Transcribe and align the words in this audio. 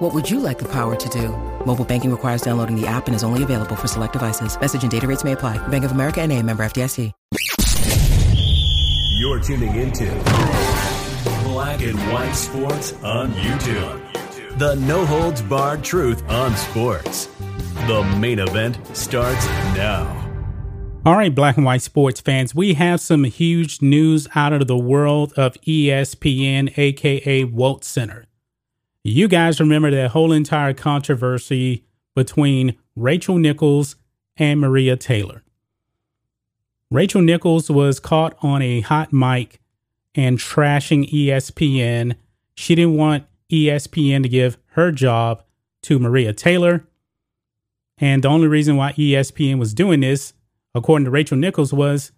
What 0.00 0.14
would 0.14 0.30
you 0.30 0.40
like 0.40 0.58
the 0.58 0.68
power 0.72 0.96
to 0.96 1.08
do? 1.10 1.28
Mobile 1.66 1.84
banking 1.84 2.10
requires 2.10 2.40
downloading 2.40 2.74
the 2.74 2.86
app 2.86 3.06
and 3.06 3.14
is 3.14 3.22
only 3.22 3.42
available 3.42 3.76
for 3.76 3.86
select 3.86 4.14
devices. 4.14 4.58
Message 4.58 4.80
and 4.80 4.90
data 4.90 5.06
rates 5.06 5.24
may 5.24 5.32
apply. 5.32 5.58
Bank 5.68 5.84
of 5.84 5.92
America 5.92 6.22
and 6.22 6.32
a 6.32 6.42
member 6.42 6.62
FDIC. 6.62 7.12
You're 9.18 9.40
tuning 9.40 9.74
into 9.74 10.06
Black 11.44 11.82
and 11.82 11.98
White 12.10 12.32
Sports 12.32 12.94
on 13.02 13.32
YouTube. 13.32 14.58
The 14.58 14.76
no 14.76 15.04
holds 15.04 15.42
barred 15.42 15.84
truth 15.84 16.26
on 16.30 16.56
sports. 16.56 17.26
The 17.86 18.02
main 18.18 18.38
event 18.38 18.78
starts 18.96 19.46
now. 19.76 20.16
All 21.04 21.14
right, 21.14 21.34
black 21.34 21.58
and 21.58 21.66
white 21.66 21.82
sports 21.82 22.22
fans, 22.22 22.54
we 22.54 22.72
have 22.72 23.02
some 23.02 23.24
huge 23.24 23.82
news 23.82 24.28
out 24.34 24.54
of 24.54 24.66
the 24.66 24.78
world 24.78 25.34
of 25.34 25.60
ESPN, 25.66 26.72
aka 26.78 27.44
Walt 27.44 27.84
Center. 27.84 28.24
You 29.02 29.28
guys 29.28 29.60
remember 29.60 29.90
that 29.90 30.10
whole 30.10 30.30
entire 30.30 30.74
controversy 30.74 31.84
between 32.14 32.76
Rachel 32.94 33.38
Nichols 33.38 33.96
and 34.36 34.60
Maria 34.60 34.96
Taylor. 34.96 35.42
Rachel 36.90 37.22
Nichols 37.22 37.70
was 37.70 37.98
caught 37.98 38.36
on 38.42 38.60
a 38.60 38.80
hot 38.80 39.12
mic 39.12 39.60
and 40.14 40.38
trashing 40.38 41.10
ESPN. 41.10 42.16
She 42.54 42.74
didn't 42.74 42.96
want 42.96 43.24
ESPN 43.50 44.22
to 44.22 44.28
give 44.28 44.58
her 44.72 44.92
job 44.92 45.44
to 45.82 45.98
Maria 45.98 46.32
Taylor. 46.34 46.86
And 47.96 48.22
the 48.24 48.28
only 48.28 48.48
reason 48.48 48.76
why 48.76 48.92
ESPN 48.92 49.58
was 49.58 49.72
doing 49.72 50.00
this, 50.00 50.34
according 50.74 51.04
to 51.06 51.10
Rachel 51.10 51.38
Nichols, 51.38 51.72
was 51.72 52.12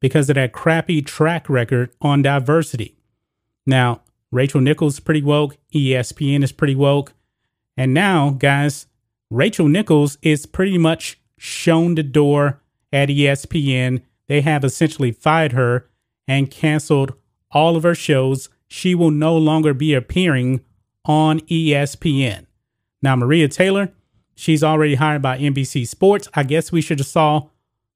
because 0.00 0.28
of 0.28 0.34
that 0.34 0.52
crappy 0.52 1.00
track 1.00 1.48
record 1.48 1.90
on 2.02 2.20
diversity. 2.20 2.98
Now, 3.66 4.02
Rachel 4.34 4.60
Nichols 4.60 4.94
is 4.94 5.00
pretty 5.00 5.22
woke, 5.22 5.56
ESPN 5.72 6.42
is 6.42 6.50
pretty 6.50 6.74
woke. 6.74 7.12
And 7.76 7.94
now, 7.94 8.30
guys, 8.30 8.86
Rachel 9.30 9.68
Nichols 9.68 10.18
is 10.22 10.44
pretty 10.44 10.76
much 10.76 11.20
shown 11.38 11.94
the 11.94 12.02
door 12.02 12.60
at 12.92 13.10
ESPN. 13.10 14.02
They 14.26 14.40
have 14.40 14.64
essentially 14.64 15.12
fired 15.12 15.52
her 15.52 15.88
and 16.26 16.50
canceled 16.50 17.14
all 17.52 17.76
of 17.76 17.84
her 17.84 17.94
shows. 17.94 18.48
She 18.66 18.92
will 18.92 19.12
no 19.12 19.36
longer 19.36 19.72
be 19.72 19.94
appearing 19.94 20.64
on 21.04 21.38
ESPN. 21.42 22.46
Now, 23.02 23.14
Maria 23.14 23.46
Taylor, 23.46 23.92
she's 24.34 24.64
already 24.64 24.96
hired 24.96 25.22
by 25.22 25.38
NBC 25.38 25.86
Sports. 25.86 26.28
I 26.34 26.42
guess 26.42 26.72
we 26.72 26.80
should 26.80 26.98
have 26.98 27.06
saw 27.06 27.48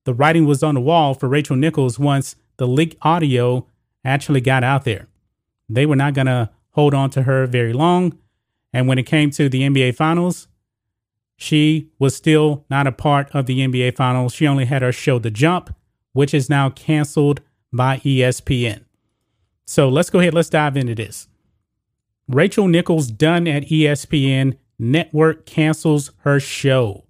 the 0.05 0.15
writing 0.15 0.47
was 0.47 0.63
on 0.63 0.77
the 0.77 0.81
wall 0.81 1.15
for 1.15 1.29
Rachel 1.29 1.57
Nichols 1.57 1.99
once 1.99 2.37
the 2.59 2.69
leaked 2.69 2.97
audio 3.03 3.67
actually 4.05 4.41
got 4.41 4.63
out 4.63 4.85
there. 4.85 5.09
They 5.69 5.87
were 5.87 5.97
not 5.97 6.15
going 6.15 6.27
to 6.27 6.51
hold 6.71 6.95
on 6.95 7.11
to 7.11 7.25
her 7.25 7.47
very 7.47 7.73
long. 7.73 8.19
And 8.73 8.87
when 8.87 8.99
it 8.99 9.05
came 9.05 9.31
to 9.33 9.49
the 9.49 9.63
NBA 9.63 9.95
Finals, 9.97 10.49
she 11.37 11.91
was 11.99 12.15
still 12.17 12.65
not 12.69 12.87
a 12.87 12.93
part 12.93 13.31
of 13.35 13.47
the 13.47 13.61
NBA 13.61 13.97
Finals. 13.97 14.35
She 14.35 14.47
only 14.47 14.65
had 14.65 14.83
her 14.83 14.93
show 14.93 15.19
The 15.19 15.31
Jump, 15.31 15.75
which 16.13 16.35
is 16.35 16.51
now 16.51 16.71
canceled 16.71 17.41
by 17.73 17.99
ESPN. 17.99 18.85
So 19.65 19.89
let's 19.89 20.11
go 20.11 20.21
ahead, 20.21 20.35
let's 20.35 20.49
dive 20.49 20.77
into 20.77 20.95
this. 20.95 21.29
Rachel 22.27 22.69
Nichols 22.69 23.09
done 23.09 23.47
at 23.47 23.65
ESPN. 23.65 24.57
Network 24.79 25.47
cancels 25.47 26.13
her 26.19 26.39
show. 26.39 27.05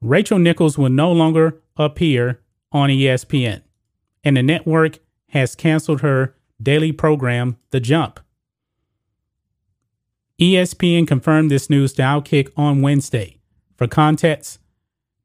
Rachel 0.00 0.38
Nichols 0.38 0.78
will 0.78 0.90
no 0.90 1.12
longer 1.12 1.60
appear 1.76 2.40
on 2.72 2.88
ESPN, 2.88 3.62
and 4.24 4.36
the 4.36 4.42
network 4.42 4.98
has 5.28 5.54
canceled 5.54 6.00
her 6.00 6.34
daily 6.62 6.92
program, 6.92 7.56
The 7.70 7.80
Jump. 7.80 8.20
ESPN 10.40 11.06
confirmed 11.06 11.50
this 11.50 11.70
news 11.70 11.92
to 11.94 12.02
Outkick 12.02 12.50
on 12.56 12.82
Wednesday. 12.82 13.36
For 13.76 13.86
context, 13.86 14.58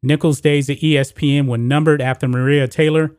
Nichols' 0.03 0.41
days 0.41 0.69
at 0.69 0.77
ESPN 0.77 1.47
were 1.47 1.57
numbered 1.57 2.01
after 2.01 2.27
Maria 2.27 2.67
Taylor 2.67 3.15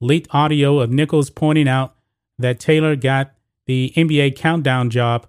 leaked 0.00 0.28
audio 0.34 0.80
of 0.80 0.90
Nichols 0.90 1.30
pointing 1.30 1.68
out 1.68 1.94
that 2.38 2.60
Taylor 2.60 2.96
got 2.96 3.32
the 3.66 3.92
NBA 3.96 4.36
countdown 4.36 4.90
job 4.90 5.26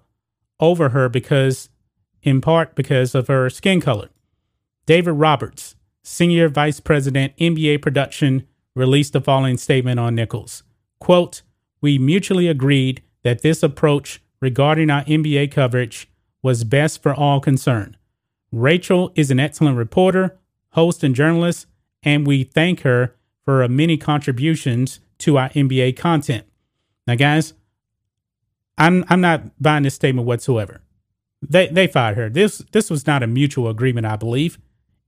over 0.58 0.90
her 0.90 1.08
because, 1.08 1.68
in 2.22 2.40
part, 2.40 2.74
because 2.74 3.14
of 3.14 3.28
her 3.28 3.50
skin 3.50 3.80
color. 3.80 4.08
David 4.86 5.12
Roberts, 5.12 5.76
Senior 6.02 6.48
Vice 6.48 6.80
President, 6.80 7.36
NBA 7.36 7.82
Production, 7.82 8.46
released 8.74 9.12
the 9.12 9.20
following 9.20 9.58
statement 9.58 10.00
on 10.00 10.14
Nichols. 10.14 10.62
Quote, 10.98 11.42
we 11.82 11.98
mutually 11.98 12.48
agreed 12.48 13.02
that 13.24 13.42
this 13.42 13.62
approach 13.62 14.22
regarding 14.40 14.88
our 14.88 15.04
NBA 15.04 15.50
coverage 15.50 16.08
was 16.42 16.64
best 16.64 17.02
for 17.02 17.12
all 17.12 17.40
concerned. 17.40 17.98
Rachel 18.50 19.12
is 19.14 19.30
an 19.30 19.40
excellent 19.40 19.76
reporter, 19.76 20.38
host, 20.70 21.04
and 21.04 21.14
journalist, 21.14 21.66
and 22.02 22.26
we 22.26 22.44
thank 22.44 22.80
her 22.80 23.14
for 23.44 23.60
her 23.60 23.68
many 23.68 23.96
contributions 23.96 25.00
to 25.18 25.38
our 25.38 25.50
NBA 25.50 25.96
content. 25.96 26.46
Now, 27.06 27.16
guys, 27.16 27.54
I'm 28.78 29.04
I'm 29.08 29.20
not 29.20 29.60
buying 29.60 29.82
this 29.82 29.94
statement 29.94 30.26
whatsoever. 30.26 30.80
They 31.40 31.68
they 31.68 31.86
fired 31.86 32.16
her. 32.16 32.28
This 32.28 32.58
this 32.72 32.90
was 32.90 33.06
not 33.06 33.22
a 33.22 33.26
mutual 33.26 33.68
agreement, 33.68 34.06
I 34.06 34.16
believe. 34.16 34.58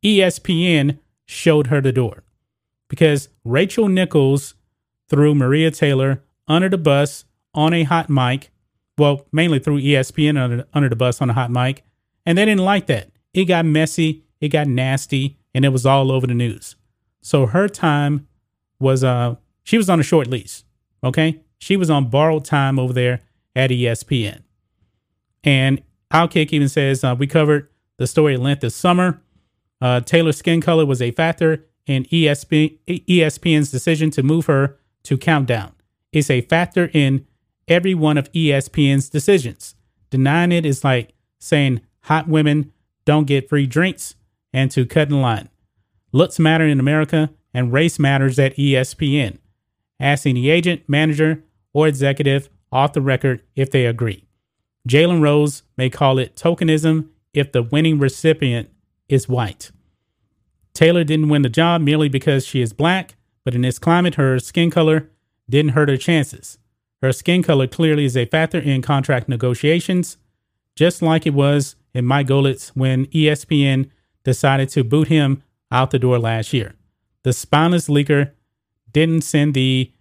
ESPN 0.05 0.99
showed 1.27 1.69
her 1.69 1.81
the 1.81 1.93
door 1.93 2.25
because 2.89 3.29
Rachel 3.45 3.89
Nichols 3.89 4.55
threw 5.09 5.35
Maria 5.35 5.71
Taylor 5.71 6.23
under 6.49 6.69
the 6.69 6.79
bus 6.79 7.25
on 7.55 7.73
a 7.73 7.85
hot 7.85 8.11
mic. 8.11 8.51
Well, 8.97 9.27
mainly 9.33 9.59
threw 9.59 9.81
ESPN 9.81 10.39
under, 10.39 10.65
under 10.73 10.89
the 10.89 10.97
bus 10.97 11.21
on 11.21 11.31
a 11.31 11.35
hot 11.35 11.51
mic. 11.51 11.85
And 12.27 12.39
they 12.39 12.45
didn't 12.45 12.65
like 12.65 12.87
that. 12.87 13.11
It 13.33 13.47
got 13.47 13.67
messy, 13.67 14.25
it 14.41 14.49
got 14.49 14.67
nasty, 14.67 15.39
and 15.55 15.65
it 15.65 15.71
was 15.71 15.85
all 15.85 16.13
over 16.13 16.27
the 16.27 16.35
news. 16.35 16.77
So 17.21 17.47
her 17.47 17.69
time 17.69 18.29
was 18.79 19.03
uh 19.03 19.37
she 19.63 19.79
was 19.79 19.89
on 19.89 19.99
a 19.99 20.03
short 20.03 20.27
lease. 20.27 20.65
Okay? 21.03 21.41
She 21.59 21.77
was 21.77 21.91
on 21.91 22.11
borrowed 22.11 22.45
time 22.45 22.79
over 22.79 22.93
there 22.93 23.21
at 23.57 23.71
ESPN. 23.71 24.43
And 25.43 25.83
Outkick 26.13 26.53
even 26.53 26.69
says 26.69 27.03
uh, 27.03 27.15
we 27.19 27.27
covered 27.27 27.69
the 27.99 28.07
story 28.07 28.35
at 28.35 28.41
length 28.41 28.61
this 28.61 28.77
summer. 28.77 29.23
Uh, 29.81 30.01
Taylor's 30.01 30.37
skin 30.37 30.61
color 30.61 30.87
was 30.87 31.03
a 31.03 31.11
factor 31.11 31.67
in 31.87 32.05
ESP, 32.05 32.79
ESPN's 32.89 33.71
decision 33.71 34.11
to 34.11 34.23
move 34.23 34.47
her 34.47 34.79
to 35.05 35.19
Countdown 35.19 35.74
is 36.15 36.31
a 36.31 36.43
factor 36.43 36.91
in 36.93 37.27
every 37.69 37.95
one 37.95 38.17
of 38.17 38.31
ESPN's 38.33 39.09
decisions. 39.09 39.75
Denying 40.11 40.53
it 40.53 40.65
is 40.65 40.85
like 40.85 41.13
saying 41.39 41.81
hot 42.03 42.29
women 42.29 42.73
don't 43.05 43.27
get 43.27 43.49
free 43.49 43.67
drinks 43.67 44.15
and 44.53 44.71
to 44.71 44.87
cut 44.87 45.09
in 45.11 45.21
line. 45.21 45.49
Looks 46.13 46.39
matter 46.39 46.67
in 46.67 46.81
America 46.81 47.31
and 47.53 47.73
race 47.73 47.99
matters 47.99 48.39
at 48.39 48.57
ESPN. 48.57 49.39
Asking 50.01 50.37
the 50.37 50.51
agent, 50.51 50.83
manager, 50.89 51.43
or 51.73 51.89
executive 51.89 52.49
off 52.71 52.93
the 52.93 53.01
record 53.01 53.43
if 53.57 53.71
they 53.71 53.87
agree. 53.87 54.25
Jalen 54.89 55.21
Rose 55.21 55.63
may 55.77 55.89
call 55.91 56.19
it 56.19 56.37
tokenism 56.37 57.09
if 57.33 57.53
the 57.53 57.63
winning 57.63 57.99
recipient 57.99 58.71
is 59.09 59.29
white. 59.29 59.71
Taylor 60.75 61.05
didn't 61.05 61.29
win 61.29 61.43
the 61.43 61.49
job 61.49 61.81
merely 61.81 62.09
because 62.09 62.45
she 62.45 62.61
is 62.61 62.73
black, 62.73 63.15
but 63.45 63.55
in 63.55 63.63
this 63.63 63.79
climate, 63.79 64.17
her 64.17 64.39
skin 64.39 64.71
color 64.71 65.09
didn't 65.49 65.73
hurt 65.73 65.89
her 65.89 65.97
chances. 65.97 66.59
Her 67.03 67.13
skin 67.13 67.43
color 67.43 67.67
clearly 67.67 68.05
is 68.05 68.17
a 68.17 68.27
factor 68.27 68.59
in 68.59 68.83
contract 68.83 69.29
negotiations, 69.29 70.17
just 70.75 71.03
like 71.03 71.27
it 71.27 71.35
was 71.35 71.77
in 71.93 72.05
Mike 72.05 72.29
Golic 72.29 72.69
when 72.71 73.07
ESPN 73.07 73.91
decided 74.25 74.69
to 74.71 74.83
boot 74.85 75.09
him 75.09 75.43
out 75.71 75.91
the 75.91 75.99
door 75.99 76.19
last 76.19 76.53
year. 76.53 76.75
The 77.23 77.33
spineless 77.33 77.89
leaker 77.89 78.33
didn't 78.93 79.23
send 79.23 79.55
the 79.55 79.93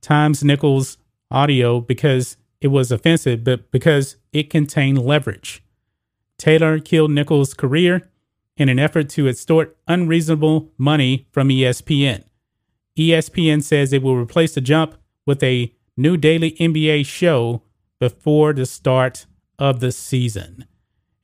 Times 0.00 0.44
Nichols 0.44 0.98
audio 1.30 1.80
because 1.80 2.36
it 2.60 2.68
was 2.68 2.92
offensive, 2.92 3.44
but 3.44 3.70
because 3.70 4.16
it 4.32 4.50
contained 4.50 4.98
leverage. 4.98 5.62
Taylor 6.38 6.78
killed 6.78 7.10
Nichols' 7.10 7.54
career 7.54 8.10
in 8.56 8.68
an 8.68 8.78
effort 8.78 9.08
to 9.10 9.28
extort 9.28 9.76
unreasonable 9.88 10.70
money 10.76 11.26
from 11.32 11.48
ESPN. 11.48 12.24
ESPN 12.98 13.62
says 13.62 13.92
it 13.92 14.02
will 14.02 14.16
replace 14.16 14.54
the 14.54 14.60
jump 14.60 14.96
with 15.26 15.42
a 15.42 15.72
new 15.96 16.16
daily 16.16 16.52
NBA 16.52 17.06
show 17.06 17.62
before 17.98 18.52
the 18.52 18.66
start 18.66 19.26
of 19.58 19.80
the 19.80 19.92
season. 19.92 20.66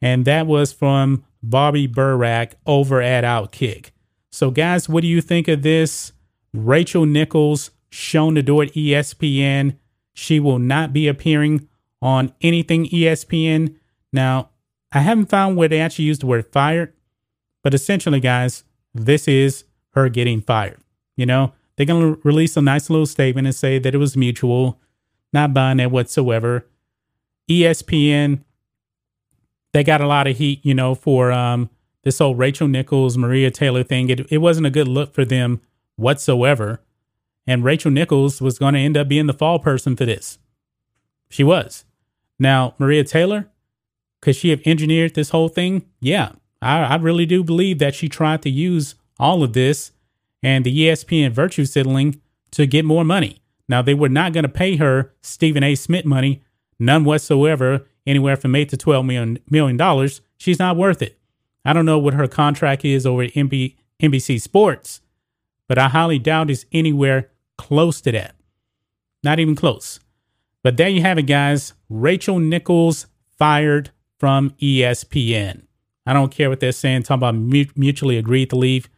And 0.00 0.24
that 0.24 0.46
was 0.46 0.72
from 0.72 1.24
Bobby 1.42 1.86
Burack 1.86 2.52
over 2.66 3.02
at 3.02 3.24
Outkick. 3.24 3.90
So, 4.30 4.50
guys, 4.50 4.88
what 4.88 5.02
do 5.02 5.08
you 5.08 5.20
think 5.20 5.48
of 5.48 5.62
this 5.62 6.12
Rachel 6.52 7.06
Nichols 7.06 7.70
shown 7.90 8.34
the 8.34 8.42
door 8.42 8.64
at 8.64 8.72
ESPN. 8.72 9.76
She 10.14 10.40
will 10.40 10.58
not 10.58 10.92
be 10.92 11.08
appearing 11.08 11.68
on 12.00 12.32
anything 12.40 12.86
ESPN. 12.86 13.76
Now, 14.12 14.50
I 14.92 15.00
haven't 15.00 15.26
found 15.26 15.56
where 15.56 15.68
they 15.68 15.80
actually 15.80 16.06
used 16.06 16.22
the 16.22 16.26
word 16.26 16.50
fired, 16.50 16.92
but 17.62 17.74
essentially, 17.74 18.20
guys, 18.20 18.64
this 18.94 19.28
is 19.28 19.64
her 19.92 20.08
getting 20.08 20.40
fired. 20.40 20.80
You 21.16 21.26
know, 21.26 21.52
they're 21.80 21.86
going 21.86 22.14
to 22.14 22.20
release 22.24 22.58
a 22.58 22.60
nice 22.60 22.90
little 22.90 23.06
statement 23.06 23.46
and 23.46 23.56
say 23.56 23.78
that 23.78 23.94
it 23.94 23.96
was 23.96 24.14
mutual, 24.14 24.78
not 25.32 25.54
buying 25.54 25.80
it 25.80 25.90
whatsoever. 25.90 26.66
ESPN, 27.50 28.40
they 29.72 29.82
got 29.82 30.02
a 30.02 30.06
lot 30.06 30.26
of 30.26 30.36
heat, 30.36 30.60
you 30.62 30.74
know, 30.74 30.94
for 30.94 31.32
um, 31.32 31.70
this 32.02 32.18
whole 32.18 32.34
Rachel 32.34 32.68
Nichols, 32.68 33.16
Maria 33.16 33.50
Taylor 33.50 33.82
thing. 33.82 34.10
It, 34.10 34.30
it 34.30 34.38
wasn't 34.42 34.66
a 34.66 34.70
good 34.70 34.88
look 34.88 35.14
for 35.14 35.24
them 35.24 35.62
whatsoever. 35.96 36.82
And 37.46 37.64
Rachel 37.64 37.90
Nichols 37.90 38.42
was 38.42 38.58
going 38.58 38.74
to 38.74 38.80
end 38.80 38.98
up 38.98 39.08
being 39.08 39.26
the 39.26 39.32
fall 39.32 39.58
person 39.58 39.96
for 39.96 40.04
this. 40.04 40.38
She 41.30 41.42
was. 41.42 41.86
Now, 42.38 42.74
Maria 42.76 43.04
Taylor, 43.04 43.48
could 44.20 44.36
she 44.36 44.50
have 44.50 44.60
engineered 44.66 45.14
this 45.14 45.30
whole 45.30 45.48
thing? 45.48 45.86
Yeah, 45.98 46.32
I, 46.60 46.80
I 46.80 46.96
really 46.96 47.24
do 47.24 47.42
believe 47.42 47.78
that 47.78 47.94
she 47.94 48.10
tried 48.10 48.42
to 48.42 48.50
use 48.50 48.96
all 49.18 49.42
of 49.42 49.54
this 49.54 49.92
and 50.42 50.64
the 50.64 50.86
ESPN 50.86 51.32
virtue 51.32 51.64
signaling 51.64 52.20
to 52.52 52.66
get 52.66 52.84
more 52.84 53.04
money. 53.04 53.42
Now, 53.68 53.82
they 53.82 53.94
were 53.94 54.08
not 54.08 54.32
going 54.32 54.42
to 54.42 54.48
pay 54.48 54.76
her 54.76 55.12
Stephen 55.22 55.62
A. 55.62 55.74
Smith 55.74 56.04
money, 56.04 56.42
none 56.78 57.04
whatsoever, 57.04 57.86
anywhere 58.06 58.36
from 58.36 58.54
8 58.54 58.68
to 58.70 58.76
$12 58.76 59.06
million, 59.06 59.38
million 59.48 59.76
dollars. 59.76 60.20
She's 60.38 60.58
not 60.58 60.76
worth 60.76 61.02
it. 61.02 61.18
I 61.64 61.72
don't 61.72 61.86
know 61.86 61.98
what 61.98 62.14
her 62.14 62.26
contract 62.26 62.84
is 62.84 63.06
over 63.06 63.22
at 63.22 63.34
NB, 63.34 63.76
NBC 64.02 64.40
Sports, 64.40 65.02
but 65.68 65.78
I 65.78 65.88
highly 65.88 66.18
doubt 66.18 66.50
it's 66.50 66.64
anywhere 66.72 67.30
close 67.58 68.00
to 68.00 68.12
that. 68.12 68.34
Not 69.22 69.38
even 69.38 69.54
close. 69.54 70.00
But 70.62 70.76
there 70.78 70.88
you 70.88 71.02
have 71.02 71.18
it, 71.18 71.24
guys. 71.24 71.74
Rachel 71.88 72.38
Nichols 72.38 73.06
fired 73.38 73.90
from 74.18 74.50
ESPN. 74.62 75.62
I 76.06 76.12
don't 76.12 76.32
care 76.32 76.48
what 76.48 76.60
they're 76.60 76.72
saying, 76.72 77.02
talking 77.02 77.18
about 77.18 77.34
mutually 77.76 78.16
agreed 78.16 78.50
to 78.50 78.56
leave. 78.56 78.88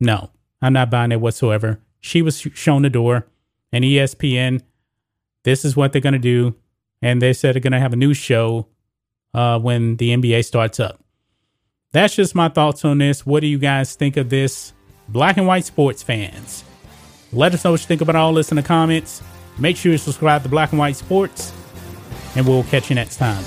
No, 0.00 0.30
I'm 0.62 0.72
not 0.72 0.90
buying 0.90 1.12
it 1.12 1.20
whatsoever. 1.20 1.80
She 2.00 2.22
was 2.22 2.38
shown 2.38 2.82
the 2.82 2.90
door, 2.90 3.26
and 3.72 3.84
ESPN, 3.84 4.62
this 5.44 5.64
is 5.64 5.76
what 5.76 5.92
they're 5.92 6.00
going 6.00 6.14
to 6.14 6.18
do. 6.18 6.54
And 7.02 7.22
they 7.22 7.32
said 7.32 7.54
they're 7.54 7.60
going 7.60 7.72
to 7.72 7.80
have 7.80 7.92
a 7.92 7.96
new 7.96 8.12
show 8.12 8.68
uh, 9.32 9.58
when 9.58 9.96
the 9.96 10.10
NBA 10.10 10.44
starts 10.44 10.78
up. 10.78 11.02
That's 11.92 12.14
just 12.14 12.34
my 12.34 12.48
thoughts 12.48 12.84
on 12.84 12.98
this. 12.98 13.24
What 13.26 13.40
do 13.40 13.46
you 13.46 13.58
guys 13.58 13.94
think 13.94 14.16
of 14.16 14.28
this? 14.28 14.72
Black 15.08 15.38
and 15.38 15.46
white 15.46 15.64
sports 15.64 16.02
fans. 16.02 16.62
Let 17.32 17.54
us 17.54 17.64
know 17.64 17.72
what 17.72 17.80
you 17.80 17.86
think 17.86 18.00
about 18.00 18.16
all 18.16 18.34
this 18.34 18.50
in 18.50 18.56
the 18.56 18.62
comments. 18.62 19.22
Make 19.58 19.76
sure 19.76 19.92
you 19.92 19.98
subscribe 19.98 20.42
to 20.42 20.48
Black 20.48 20.70
and 20.72 20.78
White 20.78 20.96
Sports, 20.96 21.52
and 22.34 22.46
we'll 22.46 22.64
catch 22.64 22.90
you 22.90 22.96
next 22.96 23.16
time. 23.16 23.42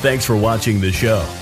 Thanks 0.00 0.24
for 0.24 0.36
watching 0.36 0.80
the 0.80 0.92
show. 0.92 1.26